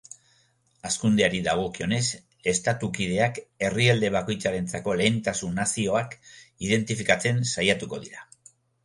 [0.87, 1.99] Hazkundeari dagokionez,
[2.51, 6.17] estatu kideak herrialde bakoitzarentzako lehentasun nazionak
[6.69, 8.25] identifikatzen saiatuko dira.